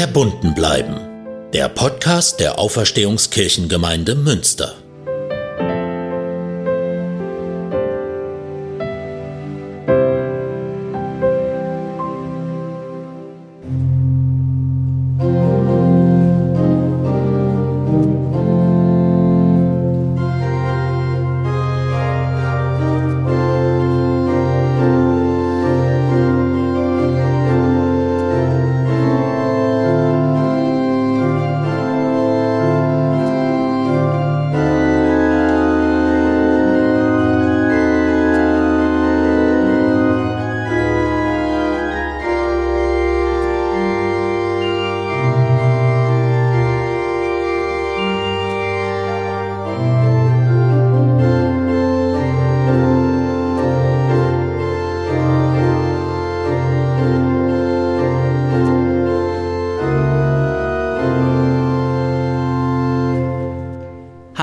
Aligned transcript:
Verbunden 0.00 0.54
bleiben. 0.54 0.96
Der 1.52 1.68
Podcast 1.68 2.40
der 2.40 2.58
Auferstehungskirchengemeinde 2.58 4.14
Münster. 4.14 4.74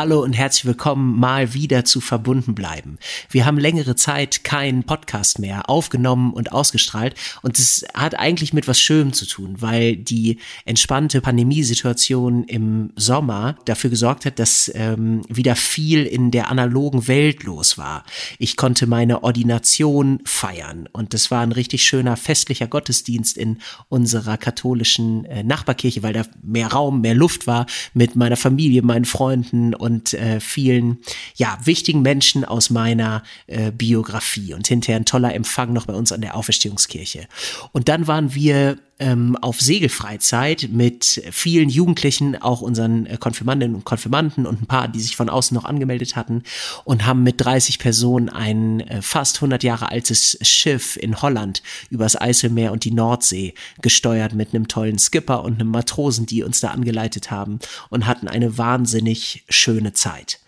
Hallo 0.08 0.24
und 0.24 0.32
herzlich 0.32 0.64
willkommen 0.64 1.20
mal 1.20 1.54
wieder 1.54 1.84
zu 1.84 2.00
Verbunden 2.00 2.56
bleiben. 2.56 2.98
Wir 3.30 3.46
haben 3.46 3.58
längere 3.58 3.98
Zeit 3.98 4.46
keinen 4.46 4.86
Podcast 4.86 5.38
mehr 5.38 5.70
aufgenommen 5.70 6.32
und 6.32 6.54
ausgestrahlt 6.54 7.14
und 7.42 7.60
es 7.60 7.86
hat 7.94 8.18
eigentlich 8.18 8.54
mit 8.54 8.70
was 8.70 8.80
Schönem 8.80 9.12
zu 9.12 9.26
tun, 9.26 9.58
weil 9.60 9.98
die 9.98 10.38
entspannte 10.64 11.20
Pandemiesituation 11.20 12.46
im 12.46 12.94
Sommer 12.96 13.58
dafür 13.66 13.90
gesorgt 13.90 14.26
hat, 14.26 14.40
dass 14.40 14.72
ähm, 14.74 15.24
wieder 15.28 15.58
viel 15.58 16.06
in 16.06 16.32
der 16.32 16.50
analogen 16.50 17.10
Welt 17.10 17.44
los 17.44 17.78
war. 17.78 18.06
Ich 18.40 18.56
konnte 18.56 18.88
meine 18.88 19.26
Ordination 19.26 20.22
feiern 20.24 20.88
und 20.94 21.14
das 21.14 21.32
war 21.32 21.42
ein 21.42 21.52
richtig 21.52 21.84
schöner 21.84 22.16
festlicher 22.16 22.68
Gottesdienst 22.68 23.36
in 23.36 23.58
unserer 23.90 24.38
katholischen 24.38 25.26
äh, 25.26 25.44
Nachbarkirche, 25.44 26.02
weil 26.02 26.14
da 26.14 26.24
mehr 26.42 26.68
Raum, 26.68 27.02
mehr 27.02 27.14
Luft 27.14 27.46
war 27.46 27.66
mit 27.94 28.16
meiner 28.16 28.38
Familie, 28.38 28.84
meinen 28.84 29.04
Freunden 29.04 29.74
und 29.74 29.97
äh, 30.14 30.40
vielen 30.40 31.00
ja 31.36 31.58
wichtigen 31.64 32.02
Menschen 32.02 32.46
aus 32.46 32.70
meiner 32.70 33.24
äh, 33.48 33.72
Biografie 33.72 34.54
und 34.54 34.68
hinterher 34.68 34.98
ein 34.98 35.06
toller 35.06 35.34
Empfang 35.34 35.74
noch 35.74 35.86
bei 35.86 35.94
uns 35.94 36.12
an 36.12 36.22
der 36.22 36.36
Auferstehungskirche. 36.36 37.28
Und 37.72 37.90
dann 37.90 38.08
waren 38.08 38.34
wir 38.34 38.78
ähm, 39.00 39.36
auf 39.42 39.62
Segelfreizeit 39.62 40.70
mit 40.72 41.22
vielen 41.32 41.70
Jugendlichen, 41.70 42.42
auch 42.42 42.62
unseren 42.62 43.06
äh, 43.06 43.18
Konfirmandinnen 43.18 43.76
und 43.76 43.86
Konfirmanden 43.86 44.46
und 44.46 44.62
ein 44.62 44.66
paar, 44.66 44.88
die 44.88 45.00
sich 45.00 45.16
von 45.16 45.30
außen 45.30 45.56
noch 45.56 45.66
angemeldet 45.66 46.16
hatten 46.16 46.44
und 46.84 47.06
haben 47.06 47.24
mit 47.24 47.40
30 47.40 47.80
Personen 47.80 48.30
ein 48.30 48.82
äh, 48.82 49.02
fast 49.02 49.38
100 49.38 49.64
Jahre 49.64 49.92
altes 49.92 50.38
Schiff 50.42 50.98
in 50.98 51.22
Holland 51.22 51.62
übers 51.90 52.20
Eiselmeer 52.20 52.72
und 52.72 52.86
die 52.86 52.92
Nordsee 52.92 53.54
gesteuert 53.82 54.34
mit 54.34 54.54
einem 54.54 54.68
tollen 54.68 55.00
Skipper 55.00 55.44
und 55.44 55.60
einem 55.60 55.70
Matrosen, 55.70 56.26
die 56.26 56.44
uns 56.44 56.60
da 56.60 56.70
angeleitet 56.70 57.30
haben 57.30 57.60
und 57.90 58.08
hatten 58.08 58.28
eine 58.28 58.58
wahnsinnig 58.58 59.44
schöne 59.50 59.94
Zeit 59.94 60.40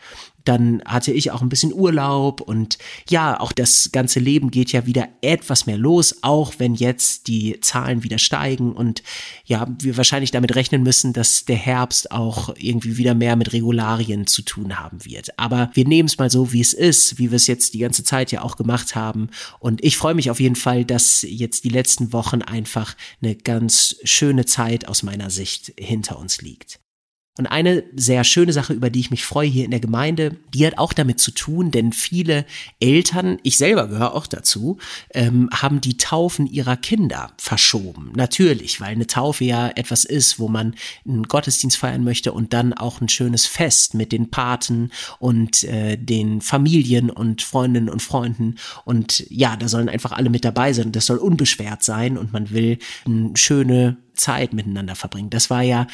dann 0.45 0.81
hatte 0.85 1.11
ich 1.11 1.31
auch 1.31 1.41
ein 1.41 1.49
bisschen 1.49 1.73
Urlaub 1.73 2.41
und 2.41 2.77
ja, 3.09 3.39
auch 3.39 3.51
das 3.51 3.89
ganze 3.91 4.19
Leben 4.19 4.51
geht 4.51 4.71
ja 4.71 4.85
wieder 4.85 5.07
etwas 5.21 5.65
mehr 5.65 5.77
los, 5.77 6.17
auch 6.21 6.53
wenn 6.57 6.75
jetzt 6.75 7.27
die 7.27 7.59
Zahlen 7.61 8.03
wieder 8.03 8.17
steigen 8.17 8.73
und 8.73 9.03
ja, 9.45 9.67
wir 9.79 9.97
wahrscheinlich 9.97 10.31
damit 10.31 10.55
rechnen 10.55 10.83
müssen, 10.83 11.13
dass 11.13 11.45
der 11.45 11.55
Herbst 11.55 12.11
auch 12.11 12.53
irgendwie 12.57 12.97
wieder 12.97 13.15
mehr 13.15 13.35
mit 13.35 13.53
Regularien 13.53 14.27
zu 14.27 14.41
tun 14.41 14.79
haben 14.79 15.05
wird. 15.05 15.37
Aber 15.37 15.69
wir 15.73 15.87
nehmen 15.87 16.07
es 16.07 16.17
mal 16.17 16.29
so, 16.29 16.51
wie 16.53 16.61
es 16.61 16.73
ist, 16.73 17.17
wie 17.19 17.31
wir 17.31 17.35
es 17.35 17.47
jetzt 17.47 17.73
die 17.73 17.79
ganze 17.79 18.03
Zeit 18.03 18.31
ja 18.31 18.41
auch 18.41 18.55
gemacht 18.55 18.95
haben 18.95 19.29
und 19.59 19.83
ich 19.83 19.97
freue 19.97 20.15
mich 20.15 20.31
auf 20.31 20.39
jeden 20.39 20.55
Fall, 20.55 20.85
dass 20.85 21.21
jetzt 21.21 21.63
die 21.63 21.69
letzten 21.69 22.13
Wochen 22.13 22.41
einfach 22.41 22.95
eine 23.21 23.35
ganz 23.35 23.97
schöne 24.03 24.45
Zeit 24.45 24.87
aus 24.87 25.03
meiner 25.03 25.29
Sicht 25.29 25.73
hinter 25.77 26.17
uns 26.17 26.41
liegt. 26.41 26.79
Und 27.39 27.47
eine 27.47 27.85
sehr 27.95 28.25
schöne 28.25 28.51
Sache, 28.51 28.73
über 28.73 28.89
die 28.89 28.99
ich 28.99 29.11
mich 29.11 29.23
freue 29.23 29.47
hier 29.47 29.63
in 29.63 29.71
der 29.71 29.79
Gemeinde, 29.79 30.35
die 30.53 30.67
hat 30.67 30.77
auch 30.77 30.91
damit 30.91 31.21
zu 31.21 31.31
tun, 31.31 31.71
denn 31.71 31.93
viele 31.93 32.45
Eltern, 32.81 33.37
ich 33.43 33.55
selber 33.55 33.87
gehöre 33.87 34.13
auch 34.13 34.27
dazu, 34.27 34.77
ähm, 35.13 35.49
haben 35.53 35.79
die 35.79 35.95
Taufen 35.95 36.47
ihrer 36.47 36.75
Kinder 36.75 37.31
verschoben. 37.37 38.11
Natürlich, 38.13 38.81
weil 38.81 38.89
eine 38.89 39.07
Taufe 39.07 39.45
ja 39.45 39.69
etwas 39.69 40.03
ist, 40.03 40.37
wo 40.37 40.49
man 40.49 40.75
einen 41.07 41.29
Gottesdienst 41.29 41.77
feiern 41.77 42.03
möchte 42.03 42.33
und 42.33 42.51
dann 42.51 42.73
auch 42.73 42.99
ein 42.99 43.07
schönes 43.07 43.45
Fest 43.45 43.93
mit 43.93 44.11
den 44.11 44.31
Paten 44.31 44.91
und 45.19 45.63
äh, 45.63 45.95
den 45.95 46.41
Familien 46.41 47.09
und 47.09 47.41
Freundinnen 47.41 47.87
und 47.87 48.01
Freunden. 48.01 48.55
Und 48.83 49.25
ja, 49.29 49.55
da 49.55 49.69
sollen 49.69 49.87
einfach 49.87 50.11
alle 50.11 50.29
mit 50.29 50.43
dabei 50.43 50.73
sein. 50.73 50.91
Das 50.91 51.05
soll 51.05 51.19
unbeschwert 51.19 51.83
sein 51.83 52.17
und 52.17 52.33
man 52.33 52.49
will 52.49 52.79
eine 53.05 53.31
schöne 53.35 53.95
Zeit 54.19 54.53
miteinander 54.53 54.95
verbringen. 54.95 55.29
Das 55.29 55.49
war 55.49 55.61
ja 55.61 55.87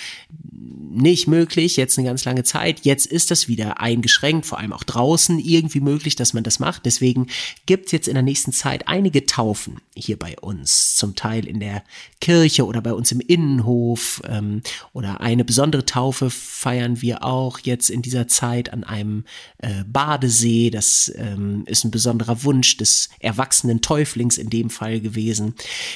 nicht 0.96 1.28
möglich, 1.28 1.76
jetzt 1.76 1.98
eine 1.98 2.08
ganz 2.08 2.24
lange 2.26 2.44
Zeit. 2.44 2.86
Jetzt 2.86 3.06
ist 3.06 3.30
das 3.30 3.48
wieder 3.48 3.82
eingeschränkt, 3.82 4.46
vor 4.46 4.60
allem 4.60 4.74
auch 4.74 4.84
draußen 4.84 5.40
irgendwie 5.40 5.82
möglich, 5.82 6.16
dass 6.16 6.34
man 6.34 6.44
das 6.44 6.60
macht. 6.60 6.86
Deswegen 6.86 7.28
gibt 7.66 7.88
es 7.88 7.92
jetzt 7.92 8.08
in 8.08 8.14
der 8.14 8.24
nächsten 8.24 8.54
Zeit 8.54 8.88
einige 8.88 9.26
Taufen 9.26 9.82
hier 9.94 10.18
bei 10.18 10.38
uns, 10.40 10.96
zum 10.96 11.16
Teil 11.16 11.46
in 11.46 11.60
der 11.60 11.84
Kirche 12.22 12.66
oder 12.66 12.82
bei 12.82 12.94
uns 12.94 13.12
im 13.12 13.20
Innenhof. 13.20 14.22
Ähm, 14.28 14.62
oder 14.94 15.22
eine 15.22 15.44
besondere 15.44 15.86
Taufe 15.86 16.30
feiern 16.30 17.02
wir 17.02 17.24
auch 17.24 17.60
jetzt 17.60 17.90
in 17.90 18.02
dieser 18.02 18.28
Zeit 18.28 18.72
an 18.72 18.84
einem 18.84 19.26
äh, 19.60 19.84
Badesee. 19.86 20.70
Das 20.70 21.12
ähm, 21.18 21.64
ist 21.66 21.84
ein 21.84 21.92
besonderer 21.92 22.44
Wunsch 22.44 22.78
des 22.78 23.10
erwachsenen 23.20 23.82
Täuflings 23.82 24.38
in 24.38 24.50
dem 24.50 24.70
Fall 24.70 25.02
gewesen. 25.02 25.56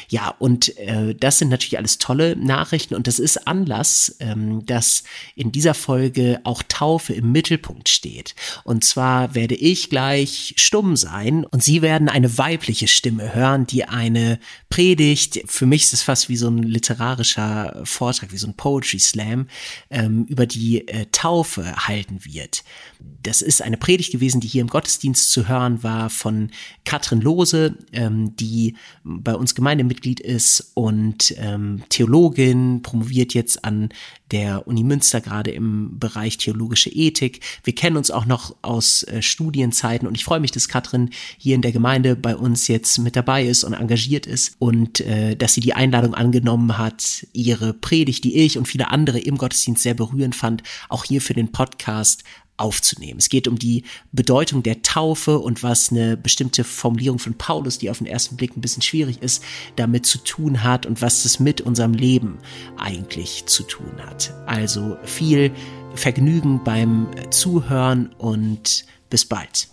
Ja, 0.09 0.35
und 0.39 0.77
äh, 0.77 1.15
das 1.15 1.39
sind 1.39 1.49
natürlich 1.49 1.77
alles 1.77 1.97
tolle 1.99 2.18
tolle 2.19 2.35
Nachrichten 2.35 2.95
und 2.95 3.07
das 3.07 3.19
ist 3.19 3.47
Anlass, 3.47 4.15
ähm, 4.19 4.65
dass 4.65 5.03
in 5.35 5.51
dieser 5.51 5.73
Folge 5.73 6.41
auch 6.43 6.63
Taufe 6.67 7.13
im 7.13 7.31
Mittelpunkt 7.31 7.87
steht. 7.87 8.35
Und 8.63 8.83
zwar 8.83 9.35
werde 9.35 9.55
ich 9.55 9.89
gleich 9.89 10.53
stumm 10.57 10.97
sein 10.97 11.45
und 11.45 11.63
Sie 11.63 11.81
werden 11.81 12.09
eine 12.09 12.37
weibliche 12.37 12.87
Stimme 12.87 13.33
hören, 13.33 13.65
die 13.65 13.85
eine 13.85 14.39
Predigt, 14.69 15.41
für 15.45 15.65
mich 15.65 15.83
ist 15.83 15.93
es 15.93 16.03
fast 16.03 16.29
wie 16.29 16.35
so 16.35 16.49
ein 16.49 16.61
literarischer 16.61 17.81
Vortrag, 17.85 18.31
wie 18.31 18.37
so 18.37 18.47
ein 18.47 18.55
Poetry 18.55 18.99
Slam, 18.99 19.47
ähm, 19.89 20.25
über 20.25 20.45
die 20.45 20.87
äh, 20.87 21.05
Taufe 21.11 21.87
halten 21.87 22.25
wird. 22.25 22.63
Das 23.23 23.41
ist 23.41 23.61
eine 23.61 23.77
Predigt 23.77 24.11
gewesen, 24.11 24.41
die 24.41 24.47
hier 24.47 24.61
im 24.61 24.67
Gottesdienst 24.67 25.31
zu 25.31 25.47
hören 25.47 25.83
war 25.83 26.09
von 26.09 26.51
Katrin 26.83 27.21
Lose, 27.21 27.77
ähm, 27.93 28.35
die 28.35 28.75
bei 29.03 29.33
uns 29.35 29.55
Gemeindemitglied 29.55 30.19
ist 30.19 30.71
und 30.73 31.33
ähm, 31.37 31.83
Theologin, 31.89 32.08
promoviert 32.81 33.33
jetzt 33.33 33.63
an 33.65 33.89
der 34.31 34.67
Uni 34.67 34.83
Münster 34.83 35.21
gerade 35.21 35.51
im 35.51 35.97
Bereich 35.99 36.37
theologische 36.37 36.89
Ethik. 36.89 37.41
Wir 37.63 37.73
kennen 37.73 37.97
uns 37.97 38.11
auch 38.11 38.25
noch 38.25 38.55
aus 38.61 39.03
äh, 39.03 39.21
Studienzeiten 39.21 40.07
und 40.07 40.15
ich 40.15 40.23
freue 40.23 40.39
mich, 40.39 40.51
dass 40.51 40.67
Katrin 40.67 41.09
hier 41.37 41.55
in 41.55 41.61
der 41.61 41.71
Gemeinde 41.71 42.15
bei 42.15 42.35
uns 42.35 42.67
jetzt 42.67 42.99
mit 42.99 43.15
dabei 43.15 43.45
ist 43.45 43.63
und 43.63 43.73
engagiert 43.73 44.27
ist 44.27 44.55
und 44.59 45.01
äh, 45.01 45.35
dass 45.35 45.53
sie 45.53 45.61
die 45.61 45.73
Einladung 45.73 46.13
angenommen 46.13 46.77
hat, 46.77 47.25
ihre 47.33 47.73
Predigt, 47.73 48.23
die 48.23 48.37
ich 48.37 48.57
und 48.57 48.67
viele 48.67 48.91
andere 48.91 49.19
im 49.19 49.37
Gottesdienst 49.37 49.83
sehr 49.83 49.93
berührend 49.93 50.35
fand, 50.35 50.63
auch 50.89 51.05
hier 51.05 51.21
für 51.21 51.33
den 51.33 51.51
Podcast 51.51 52.23
aufzunehmen. 52.59 53.19
Es 53.19 53.29
geht 53.29 53.47
um 53.47 53.57
die 53.57 53.83
Bedeutung 54.11 54.63
der 54.63 54.81
Taufe 54.81 55.39
und 55.39 55.63
was 55.63 55.91
eine 55.91 56.17
bestimmte 56.17 56.63
Formulierung 56.63 57.19
von 57.19 57.35
Paulus, 57.35 57.77
die 57.77 57.89
auf 57.89 57.99
den 57.99 58.07
ersten 58.07 58.35
Blick 58.35 58.55
ein 58.55 58.61
bisschen 58.61 58.81
schwierig 58.81 59.21
ist, 59.21 59.43
damit 59.75 60.05
zu 60.05 60.17
tun 60.19 60.63
hat 60.63 60.85
und 60.85 61.01
was 61.01 61.25
es 61.25 61.39
mit 61.39 61.61
unserem 61.61 61.93
Leben 61.93 62.39
eigentlich 62.77 63.45
zu 63.45 63.63
tun 63.63 63.93
hat. 64.05 64.33
Also 64.45 64.97
viel 65.03 65.51
Vergnügen 65.95 66.63
beim 66.63 67.07
Zuhören 67.31 68.13
und 68.17 68.85
bis 69.09 69.25
bald. 69.25 69.67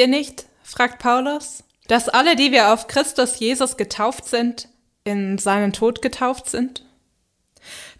Ihr 0.00 0.08
nicht, 0.08 0.46
fragt 0.62 0.98
Paulus, 0.98 1.62
dass 1.86 2.08
alle, 2.08 2.34
die 2.34 2.52
wir 2.52 2.72
auf 2.72 2.86
Christus 2.86 3.38
Jesus 3.38 3.76
getauft 3.76 4.26
sind, 4.26 4.68
in 5.04 5.38
seinen 5.38 5.72
Tod 5.72 6.02
getauft 6.02 6.48
sind? 6.48 6.84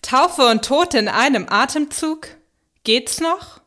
Taufe 0.03 0.47
und 0.47 0.65
Tod 0.65 0.95
in 0.95 1.09
einem 1.09 1.47
Atemzug? 1.49 2.29
Geht's 2.85 3.21
noch? 3.21 3.61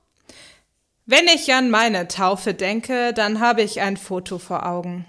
Wenn 1.05 1.27
ich 1.27 1.53
an 1.53 1.69
meine 1.69 2.07
Taufe 2.07 2.53
denke, 2.53 3.13
dann 3.13 3.39
habe 3.39 3.61
ich 3.61 3.81
ein 3.81 3.97
Foto 3.97 4.39
vor 4.39 4.65
Augen. 4.65 5.05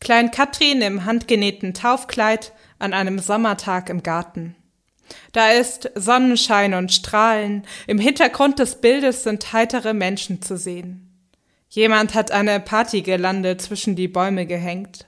Klein 0.00 0.30
Katrin 0.30 0.82
im 0.82 1.04
handgenähten 1.04 1.72
Taufkleid 1.72 2.52
an 2.78 2.92
einem 2.92 3.18
Sommertag 3.18 3.88
im 3.88 4.02
Garten. 4.02 4.56
Da 5.32 5.50
ist 5.50 5.90
Sonnenschein 5.94 6.74
und 6.74 6.92
Strahlen, 6.92 7.66
im 7.86 7.98
Hintergrund 7.98 8.58
des 8.58 8.80
Bildes 8.80 9.22
sind 9.22 9.52
heitere 9.52 9.94
Menschen 9.94 10.42
zu 10.42 10.56
sehen. 10.56 11.09
Jemand 11.70 12.14
hat 12.14 12.32
eine 12.32 12.58
Partygirlande 12.58 13.56
zwischen 13.56 13.94
die 13.94 14.08
Bäume 14.08 14.44
gehängt. 14.44 15.06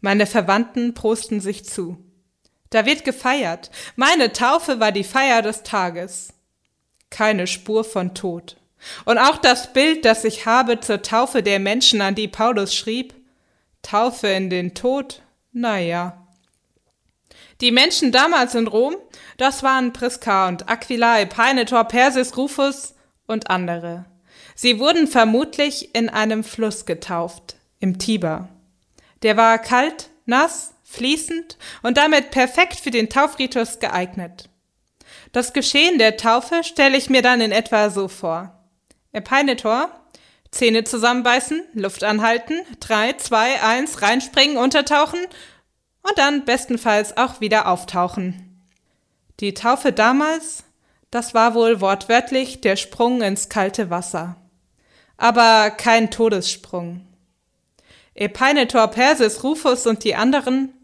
Meine 0.00 0.26
Verwandten 0.26 0.92
prosten 0.92 1.40
sich 1.40 1.64
zu. 1.64 2.04
Da 2.70 2.84
wird 2.84 3.04
gefeiert. 3.04 3.70
Meine 3.94 4.32
Taufe 4.32 4.80
war 4.80 4.90
die 4.90 5.04
Feier 5.04 5.40
des 5.40 5.62
Tages. 5.62 6.32
Keine 7.10 7.46
Spur 7.46 7.84
von 7.84 8.14
Tod. 8.14 8.56
Und 9.04 9.18
auch 9.18 9.36
das 9.36 9.72
Bild, 9.72 10.04
das 10.04 10.24
ich 10.24 10.46
habe 10.46 10.80
zur 10.80 11.02
Taufe 11.02 11.44
der 11.44 11.60
Menschen, 11.60 12.00
an 12.00 12.16
die 12.16 12.28
Paulus 12.28 12.74
schrieb, 12.74 13.14
Taufe 13.82 14.28
in 14.28 14.50
den 14.50 14.74
Tod, 14.74 15.22
na 15.52 15.78
ja. 15.78 16.26
Die 17.60 17.72
Menschen 17.72 18.10
damals 18.10 18.54
in 18.54 18.66
Rom, 18.66 18.96
das 19.36 19.62
waren 19.62 19.92
Priska 19.92 20.48
und 20.48 20.68
Aquila, 20.68 21.20
Epaenetor, 21.20 21.84
Persis, 21.84 22.36
Rufus 22.36 22.94
und 23.26 23.50
andere. 23.50 24.06
Sie 24.62 24.78
wurden 24.78 25.08
vermutlich 25.08 25.94
in 25.94 26.10
einem 26.10 26.44
Fluss 26.44 26.84
getauft, 26.84 27.56
im 27.78 27.98
Tiber. 27.98 28.50
Der 29.22 29.38
war 29.38 29.58
kalt, 29.58 30.10
nass 30.26 30.74
fließend 30.84 31.56
und 31.82 31.96
damit 31.96 32.30
perfekt 32.30 32.74
für 32.74 32.90
den 32.90 33.08
Taufritus 33.08 33.78
geeignet. 33.78 34.50
Das 35.32 35.54
Geschehen 35.54 35.96
der 35.96 36.18
Taufe 36.18 36.62
stelle 36.62 36.98
ich 36.98 37.08
mir 37.08 37.22
dann 37.22 37.40
in 37.40 37.52
etwa 37.52 37.88
so 37.88 38.06
vor. 38.06 38.54
Epeinetor, 39.12 39.90
Zähne 40.50 40.84
zusammenbeißen, 40.84 41.62
Luft 41.72 42.04
anhalten, 42.04 42.60
drei, 42.80 43.14
zwei, 43.14 43.62
eins, 43.62 44.02
reinspringen, 44.02 44.58
untertauchen 44.58 45.20
und 46.02 46.18
dann 46.18 46.44
bestenfalls 46.44 47.16
auch 47.16 47.40
wieder 47.40 47.66
auftauchen. 47.66 48.60
Die 49.40 49.54
Taufe 49.54 49.94
damals, 49.94 50.64
das 51.10 51.32
war 51.32 51.54
wohl 51.54 51.80
wortwörtlich 51.80 52.60
der 52.60 52.76
Sprung 52.76 53.22
ins 53.22 53.48
kalte 53.48 53.88
Wasser. 53.88 54.36
Aber 55.20 55.70
kein 55.70 56.10
Todessprung. 56.10 57.06
Epeinetor, 58.14 58.88
Persis, 58.88 59.44
Rufus 59.44 59.86
und 59.86 60.02
die 60.02 60.16
anderen 60.16 60.74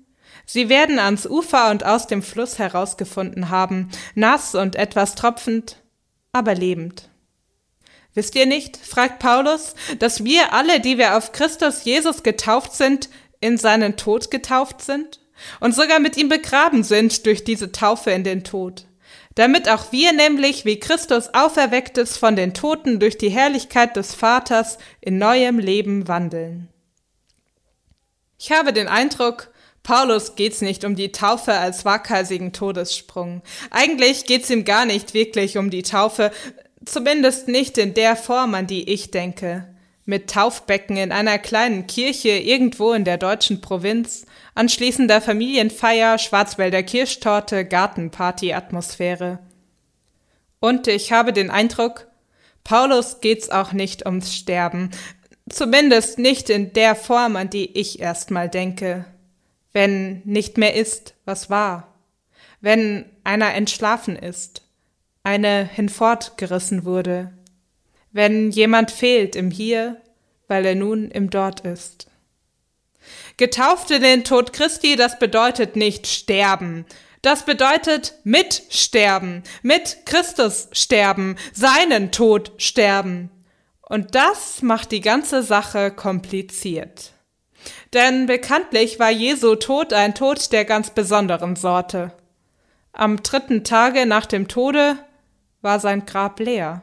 Sie 0.49 0.69
werden 0.69 1.01
ans 1.01 1.27
Ufer 1.27 1.71
und 1.71 1.85
aus 1.85 2.07
dem 2.07 2.23
Fluss 2.23 2.61
herausgefunden 2.61 3.51
haben, 3.51 3.91
nass 4.15 4.55
und 4.55 4.77
etwas 4.77 5.17
tropfend, 5.17 5.83
aber 6.33 6.55
lebend. 6.55 7.09
Wisst 8.15 8.37
ihr 8.37 8.47
nicht, 8.47 8.77
fragt 8.77 9.19
Paulus, 9.19 9.75
dass 9.99 10.25
wir 10.25 10.53
alle, 10.53 10.81
die 10.81 10.99
wir 10.99 11.17
auf 11.17 11.33
Christus 11.33 11.85
Jesus 11.85 12.23
getauft 12.23 12.75
sind, 12.75 13.11
in 13.41 13.59
seinen 13.59 13.97
Tod 13.97 14.31
getauft 14.31 14.81
sind 14.81 15.21
und 15.61 15.75
sogar 15.75 15.99
mit 15.99 16.17
ihm 16.17 16.29
begraben 16.29 16.85
sind 16.85 17.27
durch 17.27 17.45
diese 17.45 17.73
Taufe 17.73 18.13
in 18.13 18.25
den 18.25 18.45
Tod, 18.45 18.86
damit 19.37 19.69
auch 19.69 19.93
wir 19.93 20.13
nämlich, 20.13 20.65
wie 20.65 20.81
Christus 20.81 21.33
auferweckt 21.33 21.99
ist 21.99 22.17
von 22.17 22.37
den 22.37 22.55
Toten 22.55 22.99
durch 22.99 23.19
die 23.19 23.29
Herrlichkeit 23.29 23.95
des 23.95 24.15
Vaters, 24.15 24.79
in 25.01 25.19
neuem 25.19 25.59
Leben 25.59 26.09
wandeln. 26.09 26.69
Ich 28.39 28.51
habe 28.51 28.73
den 28.73 28.89
Eindruck, 28.89 29.51
Paulus 29.83 30.35
geht's 30.37 30.63
nicht 30.63 30.85
um 30.85 30.97
die 30.97 31.13
Taufe 31.13 31.53
als 31.53 31.85
waghalsigen 31.85 32.53
Todessprung. 32.53 33.43
Eigentlich 33.71 34.25
geht's 34.25 34.51
ihm 34.51 34.65
gar 34.65 34.85
nicht 34.85 35.15
wirklich 35.15 35.59
um 35.59 35.71
die 35.71 35.83
Taufe, 35.83 36.33
zumindest 36.85 37.47
nicht 37.47 37.79
in 37.79 37.95
der 37.95 38.17
Form, 38.17 38.55
an 38.55 38.67
die 38.67 38.91
ich 38.91 39.11
denke. 39.11 39.69
Mit 40.07 40.31
Taufbecken 40.31 40.97
in 40.97 41.13
einer 41.13 41.39
kleinen 41.39 41.87
Kirche 41.87 42.31
irgendwo 42.31 42.95
in 42.95 43.05
der 43.05 43.19
deutschen 43.19 43.61
Provinz, 43.61 44.25
anschließender 44.57 45.21
Familienfeier, 45.21 46.19
Schwarzwälder 46.19 46.83
Kirschtorte, 46.83 47.65
Gartenparty-Atmosphäre. 47.65 49.39
Und 50.59 50.89
ich 50.89 51.13
habe 51.13 51.33
den 51.33 51.51
Eindruck, 51.51 52.09
Paulus 52.65 53.21
geht's 53.21 53.51
auch 53.51 53.73
nicht 53.73 54.05
ums 54.05 54.35
Sterben, 54.35 54.91
zumindest 55.49 56.19
nicht 56.19 56.51
in 56.51 56.73
der 56.73 56.97
Form, 56.97 57.37
an 57.37 57.51
die 57.51 57.79
ich 57.79 58.01
erstmal 58.01 58.49
denke 58.49 59.05
wenn 59.77 60.23
nicht 60.25 60.57
mehr 60.57 60.75
ist, 60.75 61.13
was 61.27 61.51
war, 61.51 61.95
wenn 62.63 63.05
einer 63.25 63.53
entschlafen 63.53 64.17
ist, 64.17 64.63
eine 65.23 65.67
hinfortgerissen 65.67 66.87
wurde, 66.87 67.31
wenn 68.11 68.51
jemand 68.51 68.91
fehlt 68.91 69.37
im 69.37 69.51
Hier, 69.51 70.01
weil 70.49 70.65
er 70.65 70.77
nun 70.77 71.11
im 71.11 71.29
Dort 71.29 71.61
ist. 71.61 72.11
Getauft 73.37 73.91
in 73.91 74.03
den 74.03 74.25
Tod 74.25 74.53
Christi, 74.53 74.97
das 74.97 75.19
bedeutet 75.19 75.77
nicht 75.77 76.07
sterben, 76.07 76.87
das 77.23 77.45
bedeutet 77.45 78.15
mitsterben, 78.25 79.43
mit 79.63 80.07
Christus 80.07 80.69
sterben, 80.73 81.37
seinen 81.53 82.13
Tod 82.13 82.53
sterben. 82.59 83.31
Und 83.83 84.15
das 84.15 84.63
macht 84.63 84.93
die 84.93 85.01
ganze 85.01 85.43
Sache 85.43 85.91
kompliziert. 85.91 87.13
Denn 87.93 88.27
bekanntlich 88.27 88.99
war 88.99 89.11
Jesu 89.11 89.55
Tod 89.57 89.93
ein 89.93 90.15
Tod 90.15 90.53
der 90.53 90.65
ganz 90.65 90.91
besonderen 90.91 91.57
Sorte. 91.57 92.13
Am 92.93 93.23
dritten 93.23 93.65
Tage 93.65 94.07
nach 94.07 94.27
dem 94.27 94.49
Tode 94.49 94.97
war 95.63 95.81
sein 95.81 96.07
Grab 96.07 96.41
leer. 96.41 96.83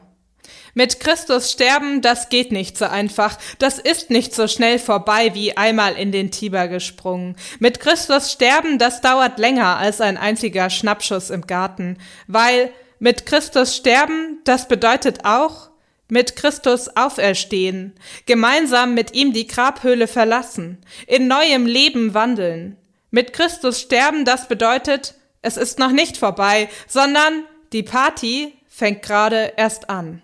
Mit 0.74 1.00
Christus 1.00 1.52
sterben, 1.52 2.02
das 2.02 2.28
geht 2.28 2.52
nicht 2.52 2.76
so 2.76 2.86
einfach, 2.86 3.38
das 3.58 3.78
ist 3.78 4.10
nicht 4.10 4.34
so 4.34 4.48
schnell 4.48 4.78
vorbei 4.78 5.34
wie 5.34 5.56
einmal 5.56 5.94
in 5.94 6.12
den 6.12 6.30
Tiber 6.30 6.68
gesprungen. 6.68 7.36
Mit 7.58 7.80
Christus 7.80 8.32
sterben, 8.32 8.78
das 8.78 9.00
dauert 9.00 9.38
länger 9.38 9.76
als 9.76 10.00
ein 10.00 10.16
einziger 10.16 10.70
Schnappschuss 10.70 11.30
im 11.30 11.46
Garten, 11.46 11.98
weil 12.26 12.70
mit 12.98 13.26
Christus 13.26 13.76
sterben, 13.76 14.40
das 14.44 14.66
bedeutet 14.68 15.24
auch, 15.24 15.70
mit 16.08 16.36
Christus 16.36 16.88
auferstehen, 16.96 17.94
gemeinsam 18.26 18.94
mit 18.94 19.14
ihm 19.14 19.32
die 19.32 19.46
Grabhöhle 19.46 20.06
verlassen, 20.06 20.78
in 21.06 21.28
neuem 21.28 21.66
Leben 21.66 22.14
wandeln. 22.14 22.76
Mit 23.10 23.32
Christus 23.32 23.80
sterben, 23.80 24.24
das 24.24 24.48
bedeutet, 24.48 25.14
es 25.42 25.56
ist 25.56 25.78
noch 25.78 25.92
nicht 25.92 26.16
vorbei, 26.16 26.68
sondern 26.88 27.44
die 27.72 27.82
Party 27.82 28.54
fängt 28.68 29.02
gerade 29.02 29.52
erst 29.56 29.90
an. 29.90 30.22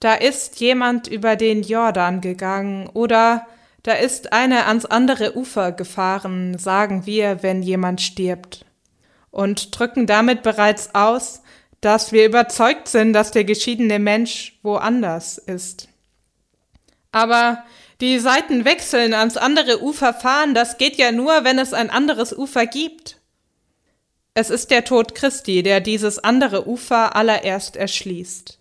Da 0.00 0.14
ist 0.14 0.60
jemand 0.60 1.08
über 1.08 1.36
den 1.36 1.62
Jordan 1.62 2.20
gegangen 2.20 2.88
oder 2.88 3.46
da 3.82 3.92
ist 3.94 4.32
einer 4.32 4.66
ans 4.66 4.84
andere 4.84 5.36
Ufer 5.36 5.72
gefahren, 5.72 6.58
sagen 6.58 7.06
wir, 7.06 7.42
wenn 7.42 7.62
jemand 7.62 8.00
stirbt, 8.00 8.64
und 9.30 9.78
drücken 9.78 10.06
damit 10.06 10.42
bereits 10.42 10.94
aus, 10.94 11.42
dass 11.80 12.12
wir 12.12 12.26
überzeugt 12.26 12.88
sind, 12.88 13.12
dass 13.12 13.30
der 13.30 13.44
geschiedene 13.44 13.98
Mensch 13.98 14.58
woanders 14.62 15.38
ist. 15.38 15.88
Aber 17.12 17.64
die 18.00 18.18
Seiten 18.18 18.64
wechseln, 18.64 19.14
ans 19.14 19.36
andere 19.36 19.82
Ufer 19.82 20.12
fahren, 20.14 20.54
das 20.54 20.78
geht 20.78 20.96
ja 20.96 21.12
nur, 21.12 21.44
wenn 21.44 21.58
es 21.58 21.72
ein 21.72 21.90
anderes 21.90 22.36
Ufer 22.36 22.66
gibt. 22.66 23.20
Es 24.34 24.50
ist 24.50 24.70
der 24.70 24.84
Tod 24.84 25.14
Christi, 25.14 25.62
der 25.62 25.80
dieses 25.80 26.18
andere 26.18 26.68
Ufer 26.68 27.16
allererst 27.16 27.76
erschließt. 27.76 28.58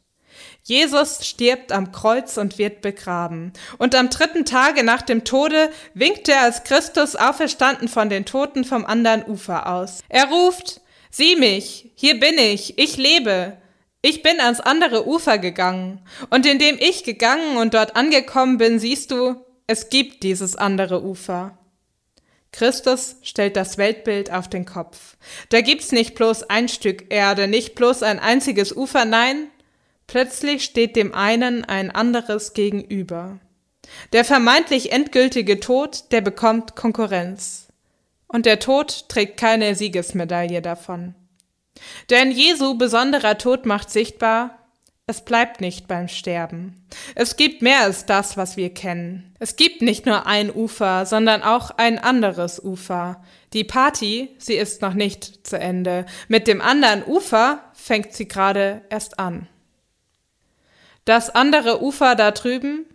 Jesus 0.68 1.26
stirbt 1.26 1.72
am 1.72 1.94
Kreuz 1.94 2.36
und 2.36 2.58
wird 2.58 2.82
begraben. 2.82 3.54
Und 3.78 3.96
am 3.96 4.10
dritten 4.10 4.44
Tage 4.44 4.84
nach 4.84 5.02
dem 5.02 5.24
Tode 5.24 5.72
winkt 5.94 6.28
er 6.28 6.42
als 6.42 6.66
Christus 6.66 7.16
auferstanden 7.16 7.88
von 7.88 8.10
den 8.10 8.26
Toten 8.26 8.66
vom 8.66 8.86
anderen 8.86 9.24
Ufer 9.24 9.68
aus. 9.68 10.00
Er 10.10 10.26
ruft, 10.26 10.82
Sieh 11.10 11.38
mich, 11.38 11.90
hier 11.96 12.20
bin 12.20 12.38
ich, 12.38 12.78
ich 12.78 12.98
lebe. 12.98 13.58
Ich 14.02 14.24
bin 14.24 14.42
ans 14.42 14.60
andere 14.60 15.08
Ufer 15.08 15.38
gegangen, 15.38 16.02
und 16.30 16.46
indem 16.46 16.78
ich 16.80 17.06
gegangen 17.06 17.56
und 17.56 17.74
dort 17.74 17.96
angekommen 17.96 18.58
bin, 18.58 18.78
siehst 18.78 19.12
du, 19.12 19.38
es 19.68 19.90
gibt 19.90 20.24
dieses 20.24 20.58
andere 20.58 21.02
Ufer. 21.04 21.58
Christus 22.52 23.16
stellt 23.22 23.56
das 23.56 23.78
Weltbild 23.78 24.34
auf 24.34 24.50
den 24.50 24.66
Kopf. 24.66 25.16
Da 25.50 25.62
gibt's 25.62 25.94
nicht 25.94 26.14
bloß 26.14 26.44
ein 26.44 26.68
Stück 26.68 27.06
Erde, 27.10 27.48
nicht 27.48 27.76
bloß 27.76 28.04
ein 28.04 28.20
einziges 28.20 28.76
Ufer, 28.76 29.06
nein, 29.06 29.48
plötzlich 30.08 30.64
steht 30.64 30.96
dem 30.96 31.14
einen 31.14 31.66
ein 31.66 31.92
anderes 31.92 32.54
gegenüber. 32.54 33.40
Der 34.14 34.26
vermeintlich 34.26 34.92
endgültige 34.92 35.60
Tod, 35.60 36.12
der 36.12 36.22
bekommt 36.22 36.76
Konkurrenz. 36.76 37.68
Und 38.28 38.46
der 38.46 38.60
Tod 38.60 39.08
trägt 39.08 39.38
keine 39.38 39.76
Siegesmedaille 39.76 40.62
davon. 40.62 41.16
Denn 42.10 42.32
Jesu 42.32 42.78
besonderer 42.78 43.38
Tod 43.38 43.66
macht 43.66 43.90
sichtbar, 43.90 44.58
es 45.10 45.24
bleibt 45.24 45.62
nicht 45.62 45.88
beim 45.88 46.10
Sterben. 46.10 46.86
Es 47.16 47.38
gibt 47.38 47.62
mehr 47.62 47.80
als 47.82 48.06
das, 48.06 48.36
was 48.36 48.58
wir 48.58 48.74
kennen. 48.74 49.34
Es 49.40 49.56
gibt 49.56 49.82
nicht 49.82 50.06
nur 50.06 50.28
ein 50.28 50.54
Ufer, 50.54 51.06
sondern 51.06 51.44
auch 51.44 51.72
ein 51.72 51.98
anderes 51.98 52.62
Ufer. 52.62 53.24
Die 53.54 53.64
Party, 53.64 54.36
sie 54.38 54.56
ist 54.56 54.82
noch 54.82 54.94
nicht 54.94 55.48
zu 55.48 55.58
Ende. 55.58 56.06
Mit 56.28 56.46
dem 56.48 56.60
anderen 56.60 57.06
Ufer 57.06 57.64
fängt 57.74 58.12
sie 58.14 58.28
gerade 58.28 58.82
erst 58.90 59.18
an. 59.18 59.48
Das 61.08 61.30
andere 61.30 61.82
Ufer 61.82 62.16
da 62.16 62.32
drüben, 62.32 62.86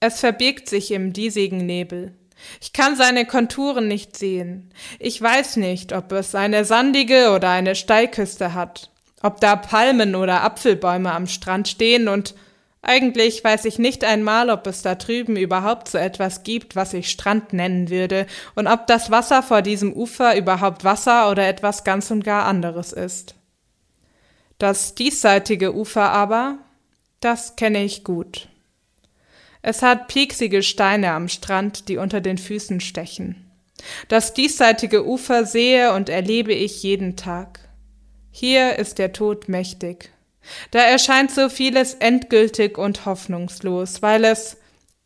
es 0.00 0.20
verbirgt 0.20 0.66
sich 0.66 0.92
im 0.92 1.12
diesigen 1.12 1.58
Nebel. 1.58 2.14
Ich 2.58 2.72
kann 2.72 2.96
seine 2.96 3.26
Konturen 3.26 3.86
nicht 3.86 4.16
sehen. 4.16 4.72
Ich 4.98 5.20
weiß 5.20 5.56
nicht, 5.56 5.92
ob 5.92 6.10
es 6.12 6.34
eine 6.34 6.64
sandige 6.64 7.32
oder 7.32 7.50
eine 7.50 7.74
Steilküste 7.74 8.54
hat, 8.54 8.90
ob 9.20 9.42
da 9.42 9.56
Palmen 9.56 10.14
oder 10.14 10.42
Apfelbäume 10.42 11.12
am 11.12 11.26
Strand 11.26 11.68
stehen 11.68 12.08
und 12.08 12.34
eigentlich 12.80 13.44
weiß 13.44 13.66
ich 13.66 13.78
nicht 13.78 14.04
einmal, 14.04 14.48
ob 14.48 14.66
es 14.66 14.80
da 14.80 14.94
drüben 14.94 15.36
überhaupt 15.36 15.90
so 15.90 15.98
etwas 15.98 16.44
gibt, 16.44 16.76
was 16.76 16.94
ich 16.94 17.10
Strand 17.10 17.52
nennen 17.52 17.90
würde, 17.90 18.26
und 18.54 18.68
ob 18.68 18.86
das 18.86 19.10
Wasser 19.10 19.42
vor 19.42 19.60
diesem 19.60 19.92
Ufer 19.92 20.34
überhaupt 20.34 20.82
Wasser 20.82 21.30
oder 21.30 21.46
etwas 21.46 21.84
ganz 21.84 22.10
und 22.10 22.24
gar 22.24 22.46
anderes 22.46 22.94
ist. 22.94 23.34
Das 24.56 24.94
diesseitige 24.94 25.74
Ufer 25.74 26.10
aber, 26.10 26.56
das 27.20 27.56
kenne 27.56 27.84
ich 27.84 28.04
gut. 28.04 28.48
Es 29.62 29.82
hat 29.82 30.08
pieksige 30.08 30.62
Steine 30.62 31.12
am 31.12 31.28
Strand, 31.28 31.88
die 31.88 31.98
unter 31.98 32.20
den 32.20 32.38
Füßen 32.38 32.80
stechen. 32.80 33.50
Das 34.08 34.34
diesseitige 34.34 35.06
Ufer 35.06 35.44
sehe 35.44 35.92
und 35.92 36.08
erlebe 36.08 36.52
ich 36.52 36.82
jeden 36.82 37.16
Tag. 37.16 37.60
Hier 38.30 38.78
ist 38.78 38.98
der 38.98 39.12
Tod 39.12 39.48
mächtig. 39.48 40.10
Da 40.70 40.80
erscheint 40.80 41.30
so 41.30 41.48
vieles 41.48 41.94
endgültig 41.94 42.78
und 42.78 43.04
hoffnungslos, 43.04 44.02
weil 44.02 44.24
es 44.24 44.56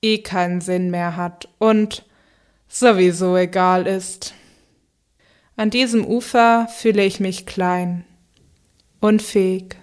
eh 0.02 0.18
keinen 0.18 0.61
Sinn 0.61 0.90
mehr 0.90 1.16
hat 1.16 1.49
und 1.59 2.04
sowieso 2.68 3.37
egal 3.37 3.87
ist. 3.87 4.35
An 5.56 5.71
diesem 5.71 6.04
Ufer 6.04 6.68
fühle 6.68 7.04
ich 7.04 7.21
mich 7.21 7.47
klein, 7.47 8.04
unfähig, 9.00 9.76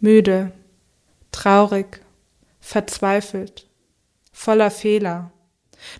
müde, 0.00 0.52
traurig, 1.32 2.00
verzweifelt 2.60 3.66
voller 4.32 4.70
Fehler. 4.70 5.30